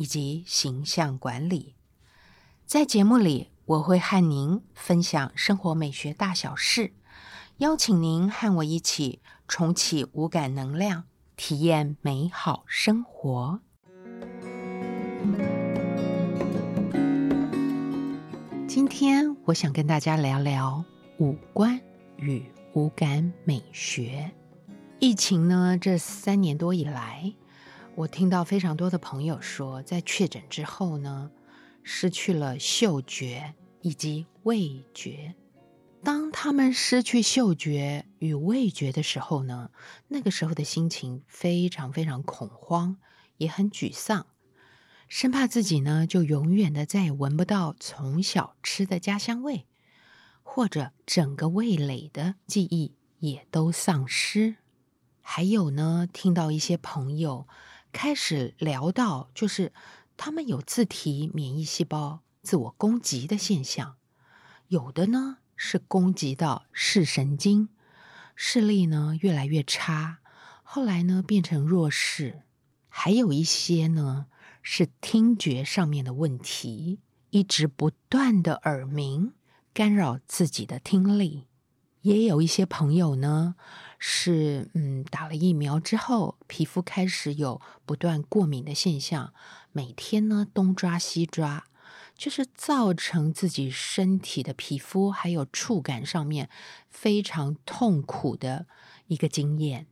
[0.00, 1.74] 以及形象管理，
[2.64, 6.94] 在节目里我会和您分享生活美学大小事，
[7.58, 11.04] 邀请您和我一起重启五感能量，
[11.36, 13.60] 体验美好生活。
[18.66, 20.82] 今天我想跟大家聊聊
[21.18, 21.78] 五官
[22.16, 22.42] 与
[22.72, 24.30] 五感美学。
[24.98, 27.34] 疫情呢，这三年多以来。
[28.00, 31.30] 我听到非常多的朋友说，在确诊之后呢，
[31.82, 35.34] 失去了嗅觉以及味觉。
[36.02, 39.70] 当他们失去嗅觉与味觉的时候呢，
[40.08, 42.96] 那个时候的心情非常非常恐慌，
[43.36, 44.24] 也很沮丧，
[45.06, 49.66] 生怕自己呢就永远的再也闻不到从小吃的家乡味，
[50.42, 54.56] 或者整个味蕾的记忆也都丧失。
[55.20, 57.46] 还有呢，听到一些朋友。
[57.92, 59.72] 开始聊到，就是
[60.16, 63.96] 他们有自体免疫细胞自我攻击的现象，
[64.68, 67.68] 有的呢是攻击到视神经，
[68.34, 70.18] 视力呢越来越差，
[70.62, 72.42] 后来呢变成弱视，
[72.88, 74.26] 还有一些呢
[74.62, 77.00] 是听觉上面的问题，
[77.30, 79.34] 一直不断的耳鸣
[79.74, 81.46] 干扰自己的听力，
[82.02, 83.54] 也有一些朋友呢。
[83.98, 89.34] 是，嗯，打了疫苗之后，皮肤开始有不断过敏的现象，
[89.72, 91.66] 每天呢东抓西抓，
[92.16, 96.48] 就是造成自己身体的皮肤还有触感上面
[96.88, 98.66] 非常痛苦的
[99.08, 99.86] 一个经验。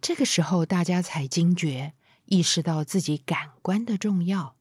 [0.00, 1.94] 这个时候，大家才惊觉，
[2.26, 4.54] 意识到自己感官的重要。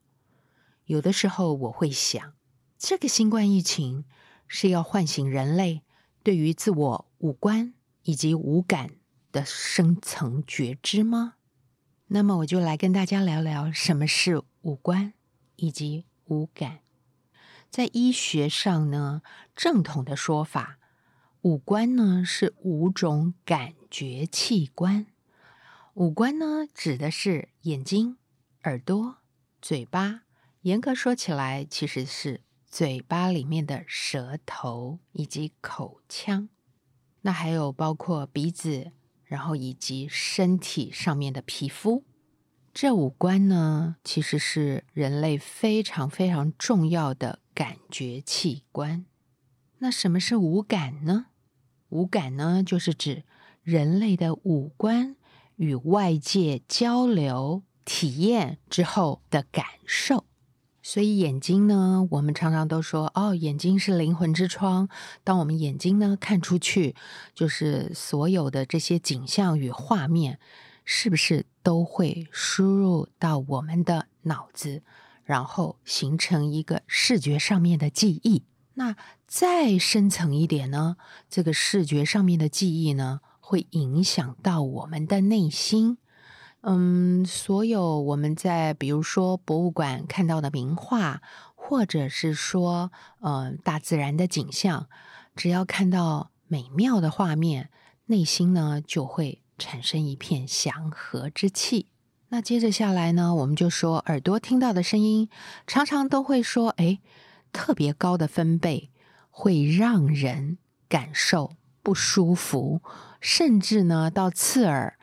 [0.86, 2.34] 有的时候，我会想，
[2.80, 4.06] 这个新冠疫情
[4.48, 5.84] 是要唤醒人类
[6.30, 7.74] 对于自我五官。
[8.04, 8.92] 以及五感
[9.32, 11.36] 的深层觉知吗？
[12.08, 15.14] 那么我就来跟大家聊聊什么是五官
[15.56, 16.80] 以及五感。
[17.70, 19.22] 在医学上呢，
[19.56, 20.80] 正统的说法，
[21.42, 25.08] 五官呢是五种感觉器官。
[25.96, 28.18] 五官呢指的是眼睛、
[28.64, 29.18] 耳朵、
[29.62, 30.22] 嘴巴。
[30.62, 36.50] 严格说起来，其实是嘴巴里面的舌头以及口腔。
[37.22, 38.92] 那还有包括鼻子，
[39.26, 42.06] 然后以及身体上面的皮肤，
[42.74, 49.06] 这五官呢，其实是人类非常非常重要的感觉器官。
[49.80, 51.26] 那什么是五感呢？
[51.90, 53.24] 五感呢，就是指
[53.64, 55.16] 人类的五官
[55.56, 60.26] 与外界交流、体验之后的感受。
[60.82, 64.88] 所以眼睛呢，我们常常都说哦，眼睛是灵魂之窗。
[65.24, 66.96] 当我们眼睛呢看出去，
[67.36, 70.40] 就是所有的这些景象与画面，
[70.86, 74.82] 是不是都会输入到我们的脑子，
[75.24, 78.44] 然后形成一个视觉上面的记忆？
[78.76, 78.96] 那
[79.28, 80.96] 再深层一点呢，
[81.30, 85.98] 这个视觉上面的记忆呢，会影响到我们的内心。
[86.62, 91.22] 嗯，所有我们在比如说博物馆看到的名画，
[91.56, 94.90] 或者是说呃大自然的景象，
[95.38, 97.70] 只要看到美妙的画面，
[98.08, 101.88] 内心呢就会产生一片祥和之气。
[102.28, 105.30] 那接着下来呢，我们就说耳朵听到的声音，
[105.66, 107.00] 常常都会说，哎，
[107.54, 108.92] 特别高的分贝
[109.30, 110.58] 会让人
[110.90, 112.82] 感受不舒服，
[113.22, 114.99] 甚至呢到刺耳。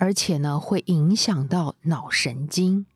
[0.00, 2.86] 而且呢，会影响到脑神经，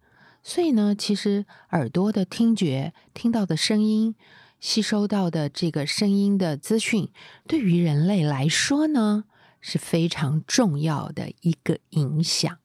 [0.43, 4.14] 所以呢，其实耳朵的听觉听到的声音，
[4.58, 7.11] 吸收到的这个声音的资讯，
[7.46, 9.25] 对于人类来说呢，
[9.61, 12.56] 是非常重要的一个影响。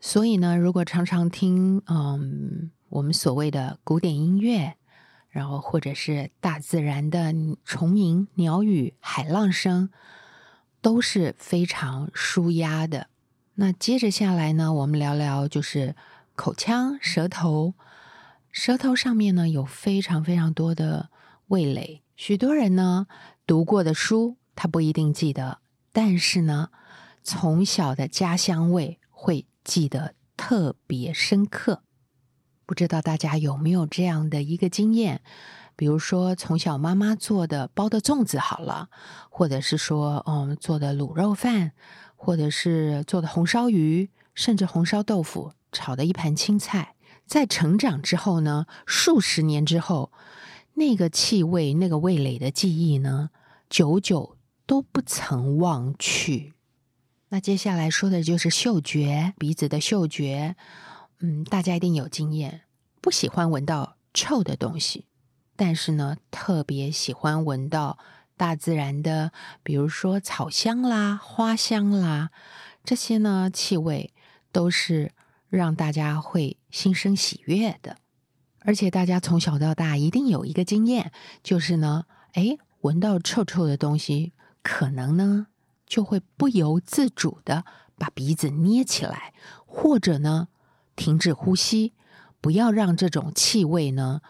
[0.00, 4.78] 所以呢，如果常常听嗯我们所谓的古典音乐，
[5.28, 7.34] 然后或者是大自然的
[7.66, 9.90] 虫鸣、鸟语、海浪声，
[10.80, 13.08] 都是非常舒压的。
[13.54, 15.94] 那接着下来呢，我们聊聊就是
[16.34, 17.74] 口腔、舌头。
[18.50, 21.10] 舌头上面呢有非常非常多的
[21.48, 23.06] 味蕾，许多人呢
[23.46, 25.58] 读过的书他不一定记得，
[25.92, 26.68] 但是呢
[27.22, 31.82] 从小的家乡味会记得特别深刻。
[32.64, 35.22] 不知道大家有没有这样的一个经验？
[35.74, 38.88] 比如说，从小妈妈做的包的粽子好了，
[39.30, 41.72] 或者是说，嗯，做的卤肉饭，
[42.24, 46.94] 或者是做的红烧鱼，甚至红烧豆腐，炒的一盘青菜，
[47.26, 50.12] 在成长之后呢，数十年之后，
[50.74, 53.30] 那个气味、那个味蕾的记忆呢，
[53.68, 54.36] 久久
[54.66, 56.52] 都不曾忘去。
[57.30, 60.54] 那接下来说的就是嗅觉，鼻子的嗅觉。
[61.18, 62.60] 嗯，大家一定有经验，
[63.00, 65.06] 不喜欢闻到臭的东西，
[65.56, 67.98] 但是呢，特别喜欢闻到
[68.42, 69.30] 大自然的，
[69.62, 72.30] 比如说草香啦、花香啦，
[72.82, 74.12] 这些呢气味
[74.50, 75.12] 都是
[75.48, 77.98] 让大家会心生喜悦的。
[78.64, 81.12] 而且大家从小到大一定有一个经验，
[81.44, 84.32] 就是呢，哎，闻到臭臭的东西，
[84.64, 85.46] 可能呢
[85.86, 87.64] 就会不由自主的
[87.96, 89.32] 把鼻子捏起来，
[89.64, 90.48] 或者呢。
[90.94, 91.94] 停止呼吸，
[92.42, 94.20] 不要让这种气味呢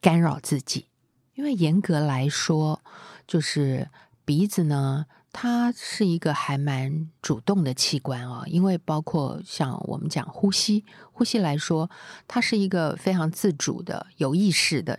[0.00, 0.86] 干扰自己。
[1.34, 2.82] 因为严格来说，
[3.28, 3.88] 就是
[4.24, 8.42] 鼻子呢，它是一个还蛮主动的器官哦。
[8.48, 11.88] 因为包括像我们讲呼吸，呼吸来说，
[12.26, 14.98] 它是一个非常自主的、有意识的。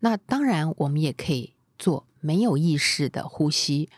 [0.00, 3.88] 那当然，我们也可以做没有意识的呼吸。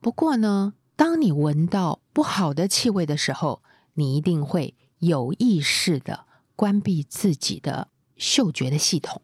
[0.00, 4.76] 不过呢，当你闻到不好的气味的时候，你一定会。
[5.00, 6.24] 有意识的
[6.56, 9.20] 关闭自己的嗅觉的系统。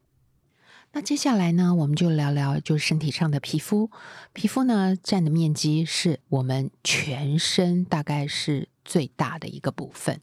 [0.93, 3.91] 那接下来呢，我们就聊聊就是身体上的皮肤。
[4.33, 10.21] 皮肤呢占的面积是我们全身大概是最大的一个部分。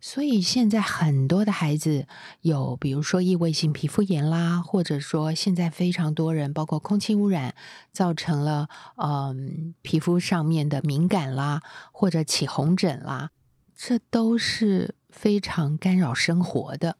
[0.00, 2.08] 所以现在很多的孩子
[2.40, 7.54] 有，比如说异位性皮肤炎啦，或者说现在非常多人，包括空气污染
[7.92, 11.62] 造成了嗯皮肤上面的敏感啦，
[11.92, 13.30] 或者起红疹啦。
[13.76, 16.96] 这都是非常干扰生活的，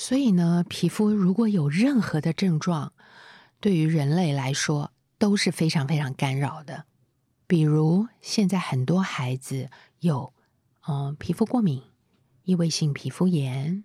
[0.00, 2.92] 所以呢，皮肤如果有任何的症状，
[3.58, 6.84] 对于人类来说都是非常非常干扰的。
[7.48, 10.32] 比如现在很多孩子有
[10.86, 11.82] 嗯皮肤过敏、
[12.44, 13.82] 异位性皮肤炎，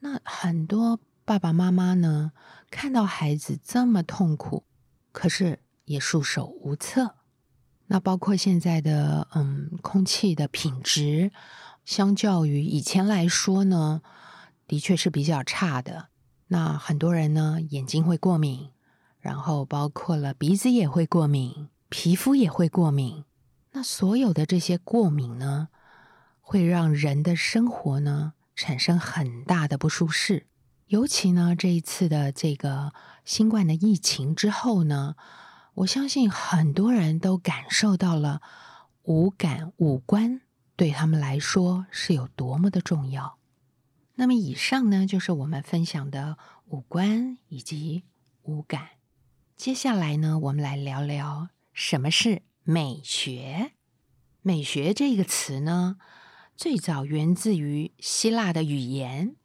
[0.00, 2.32] 那很多爸爸妈妈呢
[2.70, 4.64] 看到孩子这么痛苦，
[5.10, 7.14] 可是也束手无策。
[7.86, 11.32] 那包括现在的嗯空气的品质，
[11.86, 14.02] 相较于以前来说呢，
[14.70, 16.10] 的确是比较差的。
[16.46, 18.70] 那很多人呢眼睛会过敏，
[19.18, 23.24] 然后包括了鼻子也会过敏，皮肤也会过敏。
[23.72, 25.70] 那所有的这些过敏呢，
[26.40, 30.46] 会让人的生活呢产生很大的不舒适。
[30.86, 32.92] 尤其呢这一次的这个
[33.24, 35.16] 新冠的疫情之后呢。
[35.74, 38.42] 我相信很多人都感受到了
[39.04, 40.42] 五感五官
[40.76, 43.38] 对他们来说是有多么的重要。
[44.20, 46.36] 那么以上呢，就是我们分享的
[46.66, 48.02] 五官以及
[48.42, 48.90] 五感。
[49.56, 53.72] 接下来呢，我们来聊聊什么是美学。
[54.42, 55.96] 美学这个词呢，
[56.54, 59.36] 最早源自于希腊的语言。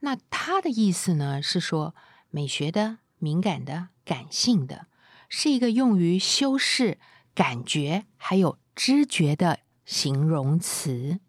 [0.00, 1.94] 那它的意思呢，是说
[2.30, 4.86] 美学的、敏感的、感性的。
[5.28, 6.98] 是一个用于修饰
[7.34, 11.20] 感觉还有知觉的形容词，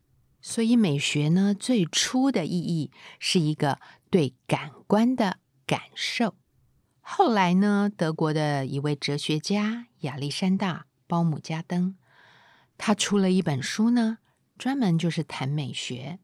[0.50, 2.90] 所以美学呢，最初的意义
[3.20, 6.36] 是一个对感官的感受。
[7.02, 10.74] 后来呢，德国的一位哲学家亚历山大·
[11.06, 11.98] 鲍姆加登，
[12.78, 14.20] 他出了一本书呢，
[14.58, 16.18] 专门就是谈美学，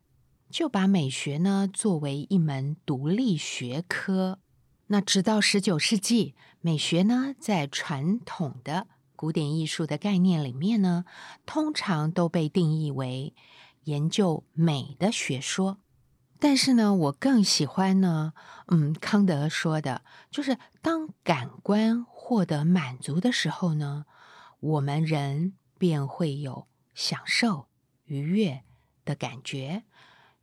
[0.50, 4.40] 就把美学呢作为一门独立学科。
[4.88, 8.88] 那直到十九世纪，美学呢，在传统的
[9.18, 11.04] 古典艺术的概念里面呢，
[11.46, 13.34] 通常都被定义为
[13.86, 15.80] 研究美的学说。
[16.40, 18.34] 但是呢，我更喜欢呢，
[18.68, 24.06] 嗯，康德说的，就是当感官获得满足的时候呢，
[24.60, 27.68] 我们人便会有享受、
[28.04, 28.64] 愉悦
[29.06, 29.84] 的感觉，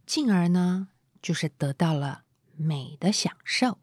[0.07, 0.89] 进而呢，
[1.21, 2.23] 就是得到了
[2.57, 3.79] 美的享受。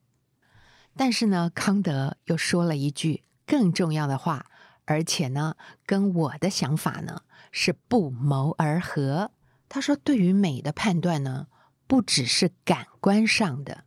[0.95, 4.47] 但是呢，康德又说了一句更重要的话，
[4.85, 7.21] 而且呢，跟我的想法呢
[7.51, 9.29] 是不谋而合。
[9.69, 11.47] 他说，对于美的判断呢，
[11.87, 13.83] 不只是感官上的，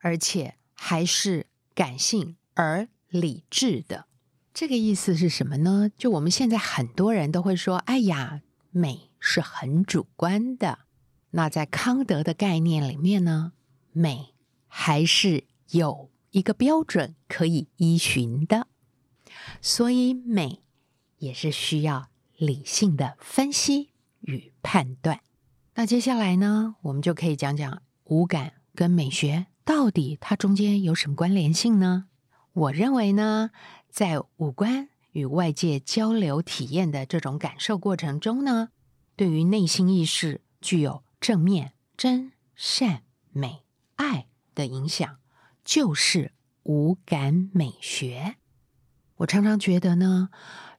[0.00, 4.06] 而且还是感性而理智的。
[4.52, 5.90] 这个意思是什么呢？
[5.96, 10.80] 就我们现在很多人都会说：“哎呀，美是很主观的。”
[11.32, 13.52] 那在康德的概念里面呢，
[13.92, 14.34] 美
[14.68, 16.10] 还是有。
[16.32, 18.66] 一个标准可以依循的，
[19.62, 20.60] 所以美
[21.16, 23.88] 也是需要理性的分析
[24.26, 25.18] 与判断。
[25.74, 32.06] 那接下来呢，我们就可以讲讲五感跟美学到底它中间有什么关联性呢？
[32.52, 33.50] 我认为呢，
[33.90, 38.70] 在五官与外界交流体验的这种感受过程中呢，
[39.16, 43.02] 对于内心意识具有正面、真、善、
[43.32, 43.64] 美、
[43.96, 45.18] 爱的影响，
[45.64, 48.36] 就是五感美学。
[49.16, 50.30] 我常常觉得呢，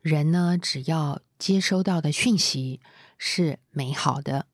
[0.01, 2.80] 人呢，只要接收到的讯息
[3.17, 4.47] 是美好的，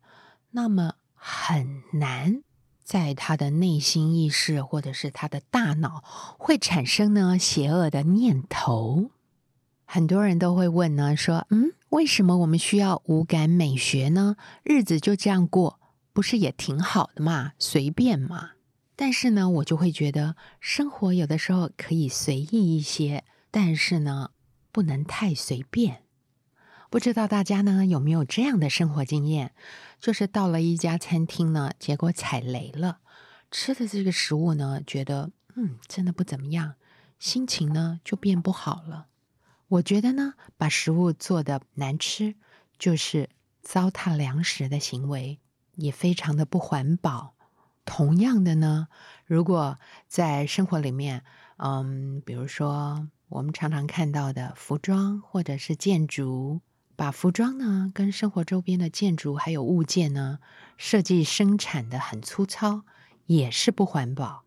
[0.51, 2.43] 那么很难
[2.83, 6.03] 在他的内心意识或者是他的大脑
[6.37, 9.11] 会产生呢邪恶的念头。
[9.85, 14.37] 很多人都会问呢，说，嗯，为什么我们需要五感美学呢？
[14.63, 15.79] 日子就这样过，
[16.13, 18.51] 不是也挺好的嘛，随便嘛。
[18.95, 23.23] 但是呢，我就会觉得生活有的时候可以随意一些。
[23.51, 24.31] 但是呢，
[24.71, 26.02] 不能太随便。
[26.93, 29.55] 不知道大家呢有没有这样的生活经验？
[29.99, 32.99] 就是到了一家餐厅呢，结果踩雷了，
[33.49, 36.75] 吃的这个食物呢，觉得嗯真的不怎么样，
[37.17, 39.07] 心情呢就变不好了。
[39.69, 42.35] 我觉得呢，把食物做的难吃，
[42.77, 43.31] 就是
[43.63, 45.39] 糟蹋粮食的行为，
[45.73, 47.33] 也非常的不环保。
[47.85, 48.87] 同样的呢，
[49.25, 51.23] 如果在生活里面，
[51.57, 53.09] 嗯，比如说。
[53.29, 56.61] 我们常常看到的服装或者是建筑，
[57.03, 60.39] 把服装呢跟生活周边的建筑还有物件呢
[60.77, 62.83] 设计生产的很粗糙，
[63.25, 64.45] 也是不环保。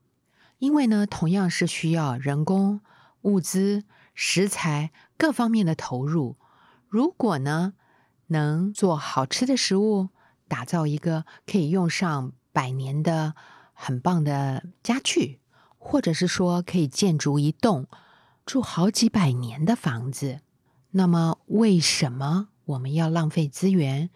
[0.57, 2.81] 因为呢，同样是需要人工、
[3.21, 3.85] 物资、
[4.15, 6.37] 食材各方面的投入。
[6.89, 7.75] 如果呢
[8.29, 10.09] 能做好吃的食物，
[10.49, 13.35] 打造一个可以用上百年的
[13.75, 15.41] 很棒的家具，
[15.77, 17.87] 或者是说可以建筑一栋。
[18.47, 20.41] 住好几百年的房子，
[20.97, 24.09] 那么为什么我们要浪费资源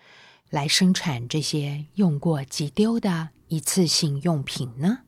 [0.48, 5.00] 来生产这些用过即丢的一次性用品呢？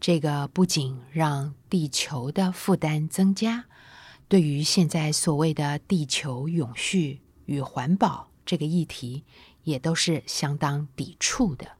[0.00, 3.66] 这个不仅让地球的负担增加，
[4.26, 9.24] 对于现在所谓的地球永续与环保这个议题，
[9.62, 11.76] 也都是相当抵触的。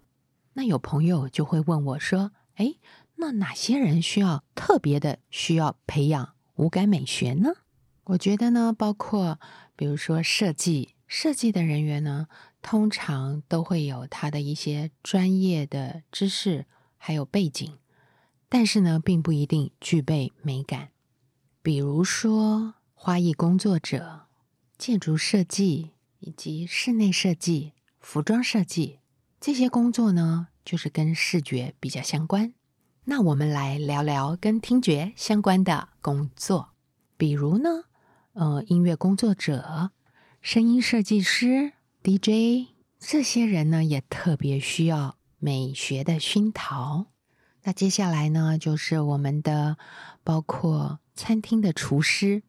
[0.53, 2.77] 那有朋友就会问我说：“哎，
[3.17, 7.51] 那哪些人需要特别的需要培养？”五感美学呢？
[8.05, 9.39] 我觉得呢，包括
[9.77, 12.27] 比如说设计，设计的人员呢，
[12.61, 16.67] 通常都会有他的一些专业的知识
[16.97, 17.79] 还有背景，
[18.49, 20.89] 但是呢，并不一定具备美感。
[21.63, 24.23] 比如说花艺工作者、
[24.77, 28.99] 建筑设计以及室内设计、服装设计
[29.41, 32.53] 这些工作呢，就是跟视觉比较相关。
[33.05, 36.71] 那我们来聊聊跟听觉相关的工作，
[37.17, 37.85] 比如呢，
[38.35, 39.91] 呃，音乐工作者、
[40.41, 47.09] 声音设计师、DJ 这些人呢，也特别需要美学的熏陶。
[47.65, 49.77] 那接下来呢，就是我们的
[50.25, 52.43] 包括餐厅的厨师，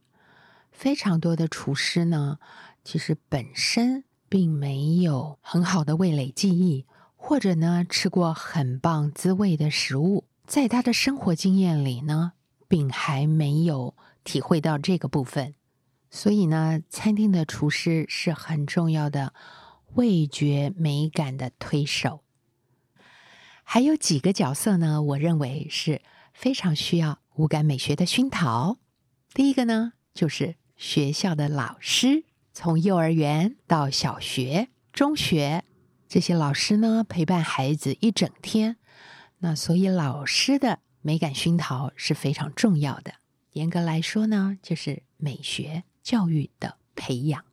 [0.72, 2.40] 非常多的厨师呢，
[2.86, 6.86] 其实本身并没有很好的味蕾记忆，
[7.18, 10.24] 或者呢，吃过很棒滋味的食物。
[10.48, 12.32] 在他的生活经验里呢，
[12.70, 15.56] 并还没有体会到这个部分，
[16.16, 19.34] 所以呢，餐厅的厨师是很重要的
[19.96, 22.24] 味觉美感的推手。
[23.64, 28.78] 还有几个角色呢，我认为是非常需要五感美学的熏陶。
[29.34, 35.64] 第一个呢，就是学校的老师，从幼儿园到小学、中学，
[36.08, 38.78] 这些老师呢，陪伴孩子一整天。
[39.40, 43.16] 那所以，老师的美感熏陶是非常重要的。
[43.54, 47.44] 严格来说呢，就是美学教育的培养。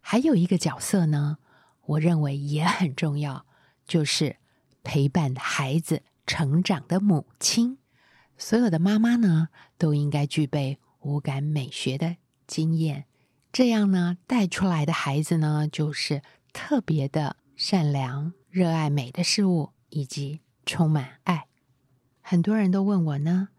[0.00, 1.36] 还有一个角色呢，
[1.84, 3.44] 我认为也很重要，
[3.86, 4.36] 就是
[4.82, 7.76] 陪伴孩子成长的母亲。
[8.38, 13.04] 所有的妈妈呢，都应该具备五感美学的经验，
[13.52, 20.40] 这样呢，带出来的孩子呢，就是特别的善良、热爱美的事物以及。
[20.68, 21.46] 充满爱，
[22.20, 23.50] 很多人都问我呢，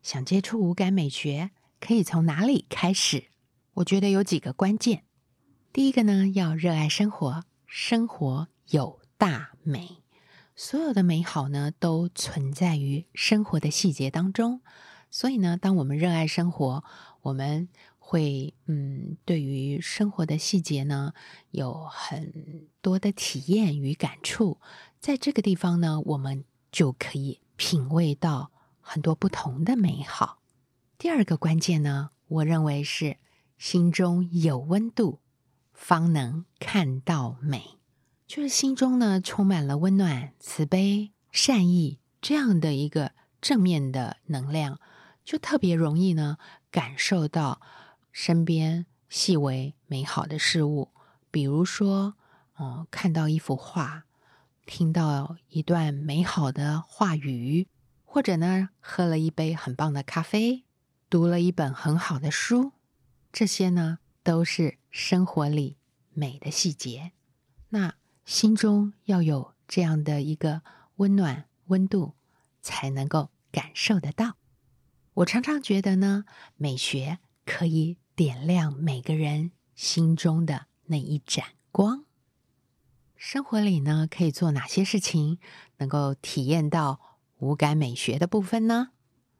[0.00, 1.50] 想接触五感美学
[1.80, 3.31] 可以从哪里开始？
[3.74, 5.04] 我觉得有几个关键。
[5.72, 9.98] 第一个呢，要热爱生活，生活有大美，
[10.54, 14.60] 所有的美好呢都存在于生活的细节当中。
[15.10, 16.84] 所以呢，当我们热爱生活，
[17.22, 21.12] 我们会嗯，对于生活的细节呢
[21.50, 24.58] 有很多的体验与感触。
[25.00, 26.44] 在这个地方呢，我们。
[26.72, 28.50] 就可以品味到
[28.80, 30.38] 很多不同的美好。
[30.96, 33.18] 第二个关键呢，我认为是
[33.64, 35.20] 心中有温度，
[35.72, 37.78] 方能看到美。
[38.26, 44.80] 就是心中呢充满了温暖、慈悲、善意，这样的一个正面的能量，
[45.24, 46.38] 就特别容易呢
[46.72, 47.60] 感受到
[48.10, 50.90] 身边细微美好的事物，
[51.30, 52.16] 比如说，
[52.58, 54.02] 嗯，看到一幅画，
[54.66, 57.68] 听到一段美好的话语，
[58.04, 60.64] 或者呢，喝了一杯很棒的咖啡，
[61.08, 62.72] 读了一本很好的书，
[63.32, 65.78] 这些呢都是生活里
[66.12, 67.12] 美的细节。
[67.70, 70.62] 那心中要有这样的一个
[70.96, 71.48] 温暖。
[71.66, 72.16] 温度
[72.60, 74.36] 才能够感受得到。
[75.14, 76.24] 我常常觉得呢，
[76.56, 82.04] 美学可以点亮每个人心中的那一盏光。
[83.16, 85.38] 生活里呢，可以做哪些事情
[85.78, 87.00] 能够体验到
[87.38, 88.90] 五感美学的部分呢？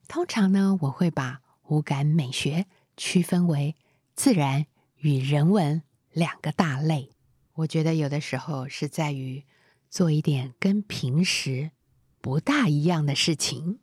[0.08, 2.66] 通常呢，我会把五感美学
[3.04, 3.75] 区分为
[4.14, 4.66] 自然
[4.99, 5.82] 与人文
[6.12, 7.11] 两个大类。
[7.54, 9.44] 我觉得有的时候是在于
[9.90, 11.73] 做一点跟平时。
[12.21, 13.80] 不大一样的事情，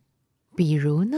[0.56, 1.18] 比如呢，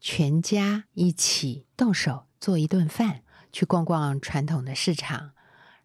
[0.00, 5.32] 全家一起动手做一顿饭，去逛逛传统的市场，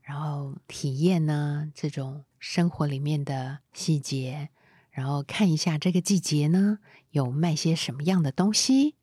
[0.02, 4.48] 然后体验呢这种生活里面的细节，
[4.92, 6.80] 然后看一下这个季节呢
[7.10, 8.96] 有卖些什么样的东西，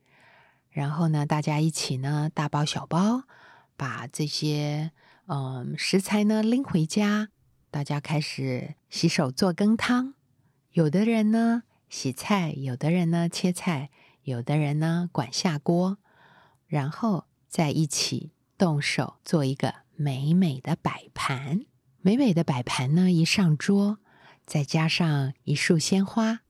[0.70, 3.25] 然后呢大家一起呢大包小包
[3.76, 4.92] 把这些
[5.26, 7.28] 嗯食材呢拎回家，
[7.70, 10.14] 大家开始洗手做羹汤。
[10.72, 13.90] 有的人呢洗菜，有的人呢切菜，
[14.22, 15.98] 有的人呢管下锅，
[16.66, 21.62] 然后在一起动手做一个美美的摆盘。
[22.00, 23.98] 美美的摆盘呢一上桌，
[24.46, 26.40] 再加上一束鲜花，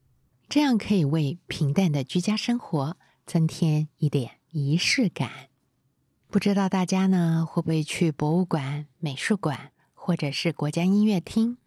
[0.48, 2.96] 这样可以为平淡的居家生活
[3.28, 5.30] 增添一点仪式感。
[6.28, 11.58] 不知道大家呢会不会去博物馆、美术馆或者是国家音乐厅？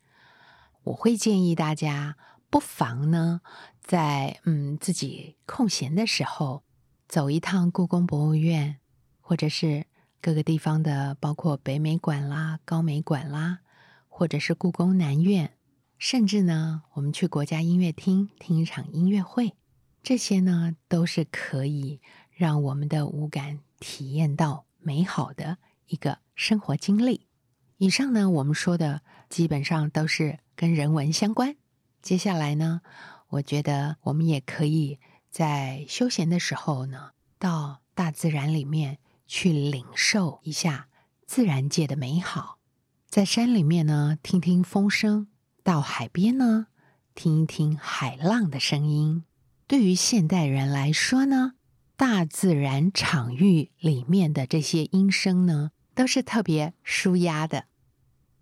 [0.83, 2.17] 我会建议大家。
[2.49, 3.39] 不妨呢，
[3.79, 6.63] 在嗯自己空闲的时候，
[7.07, 8.75] 走一趟故宫博物院，
[9.21, 9.85] 或者是
[10.19, 13.59] 各个地方的，包括北美馆啦、高美馆啦，
[14.09, 15.53] 或者是故宫南院，
[15.97, 19.53] 甚至呢，我们去国家音乐厅听一场音乐会，
[20.03, 27.27] 这些呢，都是可以让我们的五感体验到美好的一个生活经历。
[27.77, 31.55] 以上呢，我们说的基本上都是跟人文相关。
[32.01, 32.81] 接下来呢，
[33.29, 40.87] 我觉得我们也可以在休闲的时候呢，到大自然里面去领受一下
[41.27, 42.57] 自然界的美好。
[43.07, 45.27] 在山里面呢，听听风声；
[45.63, 46.67] 到海边呢，
[47.13, 49.25] 听一听海浪的声音。
[49.71, 51.53] 对于现代人来说呢，
[51.95, 57.67] 大自然场域里面的这些音声呢，都是特别舒压的。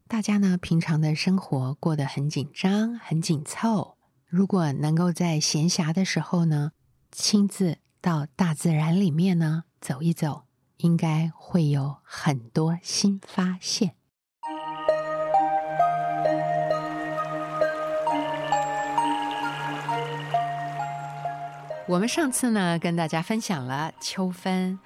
[0.08, 3.96] 大家呢，平常的生活过得很紧张、很紧凑。
[4.26, 6.72] 如果能够在闲暇的时候呢，
[7.12, 10.46] 亲自到大自然里面呢走一走，
[10.78, 13.94] 应该会有很多新发现。
[21.90, 24.78] 我们上次呢，跟大家分享了秋分，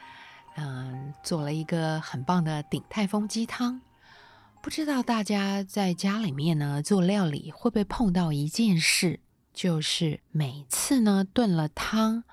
[0.56, 3.82] 嗯，做了一个很棒的鼎泰丰鸡汤。
[4.62, 9.20] 不知道大家在家里面呢做料理会不会碰到一件事，
[9.54, 12.24] 就是每次呢炖了汤，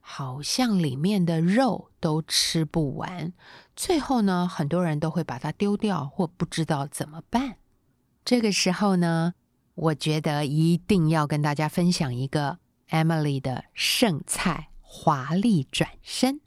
[0.00, 3.32] 好像里面的肉都吃不完，
[3.74, 7.56] 最后呢很多人都会把它丢掉或不知道怎么办。
[8.24, 9.34] 这个时候呢，
[9.74, 12.58] 我觉得一定要跟大家分享一个
[12.92, 16.40] Emily 的剩菜华丽转身。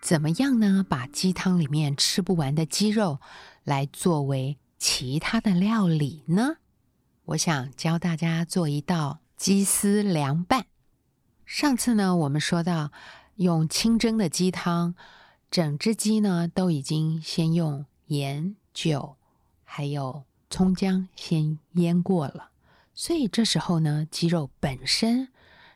[0.00, 0.84] 怎么样呢？
[0.88, 3.20] 把鸡汤里面吃不完的鸡肉
[3.64, 6.56] 来作为其他的料理呢？
[7.26, 10.66] 我想教大家做一道鸡丝凉拌。
[11.44, 12.90] 上次呢，我们说到
[13.34, 14.94] 用清蒸的鸡汤，
[15.50, 19.16] 整只鸡呢都已经先用盐、酒
[19.64, 22.50] 还有葱姜先腌过了，
[22.98, 25.28] 所以这时候呢，鸡肉本身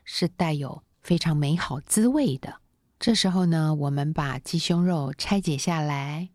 [0.03, 2.61] 是带有非常美好滋味的。
[2.99, 6.29] 这时候呢，我们把鸡胸肉拆解下来。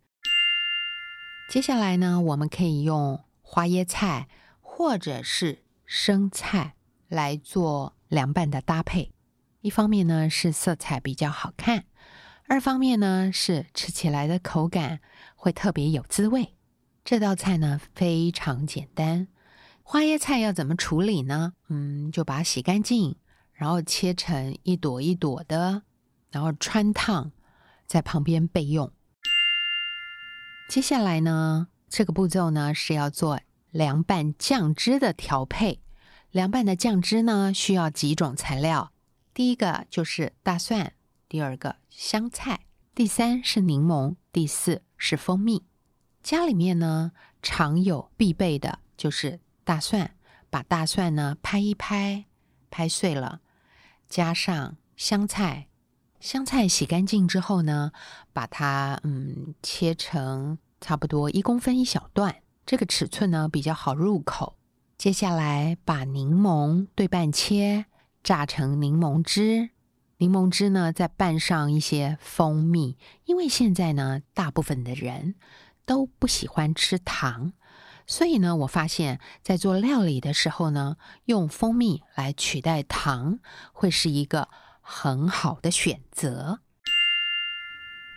[1.51, 4.29] 接下来呢，我们可以用花椰菜
[4.61, 6.77] 或者是生菜
[7.09, 9.13] 来做凉拌的搭配。
[9.63, 11.87] 一方面呢是色彩比较好看，
[12.47, 15.01] 二方面呢是吃起来的口感
[15.35, 16.55] 会特别有滋味。
[17.05, 19.27] 这道菜呢非常简单。
[19.89, 21.53] 花椰菜要怎么处理呢？
[21.69, 23.15] 嗯，就把它洗干净，
[23.53, 25.85] 然后切成一朵一朵的。
[26.33, 27.31] 然后穿烫，
[27.87, 28.91] 在旁边备用。
[30.69, 35.81] 接下来呢，这个步骤呢是要做凉拌酱汁的调配。
[36.33, 38.91] 凉拌的酱汁呢，需要几种材料。
[39.33, 40.95] 第一个就是大蒜，
[41.29, 45.65] 第二个香菜，第三是柠檬，第四是蜂蜜。
[46.25, 50.13] 家里面呢，常有必备的就是大蒜，
[50.49, 52.27] 把大蒜呢拍一拍，
[52.71, 53.41] 拍碎了，
[54.09, 55.67] 加上香菜。
[56.21, 57.91] 香菜洗干净之后呢，
[58.33, 64.57] 把它嗯切成差不多一公分一小段，这个尺寸呢比较好入口。
[64.97, 67.87] 接下来把柠檬对半切，
[68.23, 69.71] 榨成柠檬汁。
[70.19, 75.35] 柠檬汁呢再拌上一些蜂蜜，因为现在呢大部分的人
[75.85, 77.53] 都不喜欢吃糖，
[78.07, 83.39] 所以呢我发现，在做料理的时候呢，用蜂蜜来取代糖
[83.73, 84.49] 会是一个。
[84.89, 86.61] 很好的选择。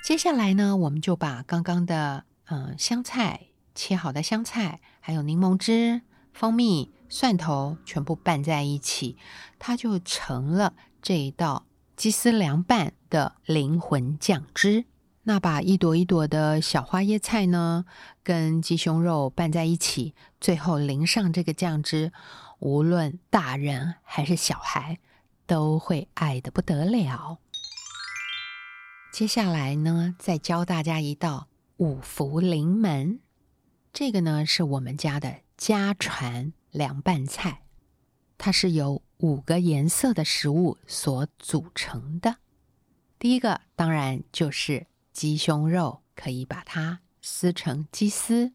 [0.04, 9.17] 接下来呢，我们就把刚刚的嗯香菜切好的香菜，还有柠檬汁、蜂蜜、蒜头全部拌在一起，
[9.58, 14.86] 它就成了这一道鸡丝凉拌的灵魂酱汁。
[15.29, 17.85] 那把一朵一朵的小花椰菜呢，
[18.23, 22.11] 跟鸡胸肉拌在一起，最后淋上这个酱汁，
[22.57, 24.97] 无论大人还是小孩。
[25.45, 27.37] 都会爱的不得了。
[29.11, 33.19] 接下来呢，再教大家一道五福临门。
[33.93, 37.61] 这个呢是我们家的家传凉拌菜，
[38.39, 42.37] 它是由五个颜色的食物所组成的。
[43.19, 44.87] 第一个当然就是
[45.19, 48.53] 鸡胸肉，可以把它撕成鸡丝。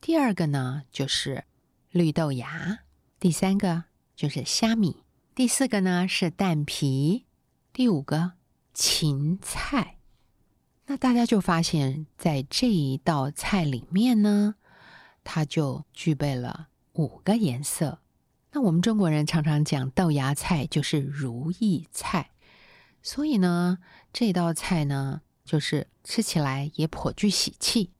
[0.00, 1.42] 第二个呢就是
[1.90, 2.84] 绿豆芽。
[3.18, 3.82] 第三个
[4.14, 5.02] 就是虾米。
[5.34, 7.26] 第四个呢是蛋皮，
[7.72, 8.34] 第五个
[8.72, 9.96] 芹菜。
[10.86, 14.54] 那大家就发现，在这一道菜里面呢，
[15.24, 17.98] 它就具备了五个颜色。
[18.52, 22.30] 那我们中国人常常讲豆芽菜就是如意菜，
[23.02, 23.78] 所以呢，
[24.12, 27.90] 这道菜呢，就是吃起来也颇具喜气。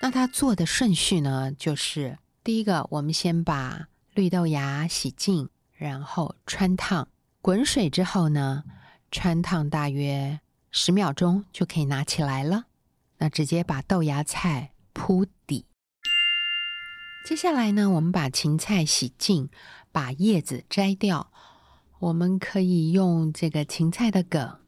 [0.00, 3.88] 那它做的顺序呢，就是第一个，我们先把。
[4.14, 7.06] 绿豆芽洗净，然后穿烫，
[7.42, 8.64] 滚水之后呢，
[9.10, 12.64] 穿烫大约十秒钟就可以拿起来了。
[13.18, 15.66] 那直接把豆芽菜铺底。
[17.26, 19.50] 接下来呢，我们把芹菜洗净，
[19.92, 21.30] 把叶子摘掉。
[21.98, 24.58] 我们可以用这个芹菜的梗，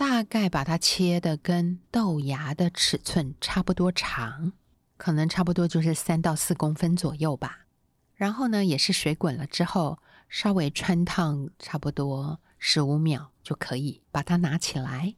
[0.00, 4.54] 大概把它切的跟豆芽的尺寸差不多长，
[4.96, 7.66] 可能差不多就是三到四公分左右吧。
[8.14, 9.98] 然后呢，也是水滚了之后，
[10.30, 15.16] 稍微穿烫差不多十五秒就可以把它拿起来。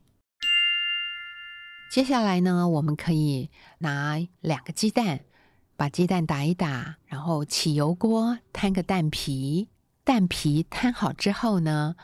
[1.88, 5.20] 接下来呢，我们可以拿两个鸡蛋，
[5.76, 9.68] 把鸡蛋打一打，然后起油锅摊个蛋皮。
[10.02, 11.94] 蛋皮摊好之后呢，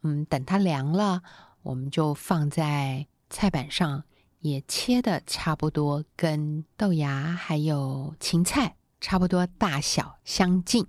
[0.00, 1.22] 嗯，等它凉了，
[1.62, 4.04] 我们就放在菜板上，
[4.40, 8.76] 也切的差不多，跟豆芽还有芹菜。
[9.04, 10.86] 差不多大小相近。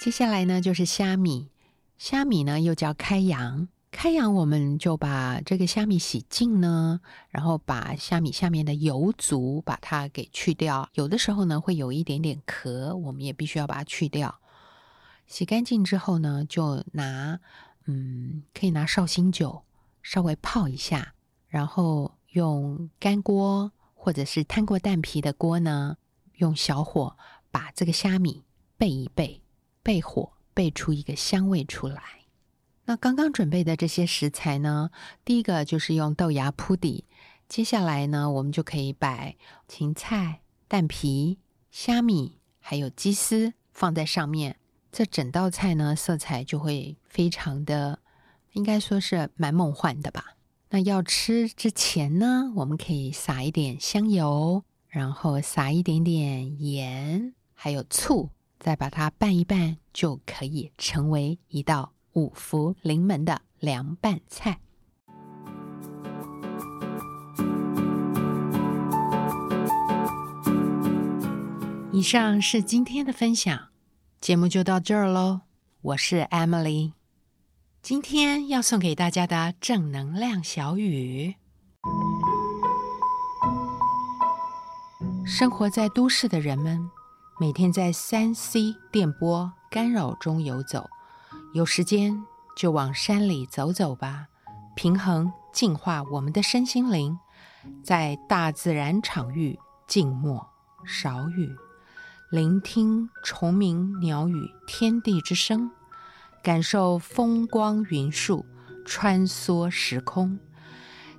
[0.00, 1.50] 接下来呢，就是虾米。
[1.98, 3.68] 虾米呢，又叫开阳。
[3.90, 10.88] 开阳，我们就把这个虾米洗净呢，然后把虾米下面的油足把它给去掉。
[10.94, 14.40] 有的时候呢，会有一点点壳，我们也必须要把它去掉。
[15.26, 17.38] 洗干净之后呢，就拿
[17.90, 19.64] 嗯，可以拿绍兴酒
[20.02, 21.14] 稍微泡一下，
[21.48, 25.96] 然后用干锅或者是摊过蛋皮的锅呢。
[26.34, 27.16] 用小火
[27.50, 28.44] 把这个虾米
[28.78, 29.40] 焙一焙，
[29.82, 32.02] 焙火焙出一个香味出来。
[32.84, 34.90] 那刚刚准备的这些食材呢，
[35.24, 37.06] 第一个就是用豆芽铺底，
[37.48, 41.38] 接下来呢，我们就可以摆芹菜、蛋皮、
[41.70, 44.58] 虾米还有鸡丝放在上面。
[44.98, 48.00] 这整道菜呢，色彩就会非常的，
[48.54, 50.34] 应该说是蛮梦幻的吧。
[50.70, 54.64] 那要吃之前呢，我们可以撒一点香油。
[54.88, 64.58] 然后撒一点点盐，还有醋，再把它拌一拌，就可以成为一道五福临门的凉拌菜。
[71.92, 73.68] 以上是今天的分享，
[74.20, 75.42] 节目就到这儿喽。
[75.80, 76.92] 我是 Emily，
[77.80, 81.36] 今天要送给大家的正能量小语。
[85.24, 86.90] 生活在都市的人们，
[87.40, 90.90] 每天在三 C 电波干扰中游走，
[91.54, 92.20] 有时间
[92.56, 94.26] 就往山里走走吧，
[94.74, 97.16] 平衡净化我们的身心灵，
[97.84, 100.44] 在大自然场域静默
[100.84, 101.48] 少语，
[102.30, 105.70] 聆听虫鸣鸟语、天地之声，
[106.42, 108.44] 感受风光云树
[108.84, 110.38] 穿梭时空。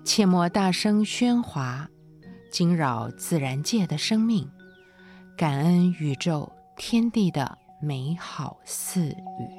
[0.04, 1.90] 切莫大声喧哗，
[2.52, 4.48] 惊扰自然界的生命。
[5.36, 9.59] 感恩宇宙天地的美好赐予。